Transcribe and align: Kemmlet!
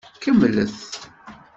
Kemmlet! 0.21 0.79